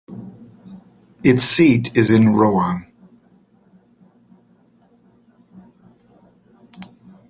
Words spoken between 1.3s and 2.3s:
seat is in